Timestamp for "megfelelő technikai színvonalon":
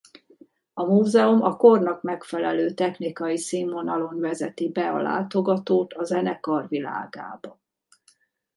2.01-4.19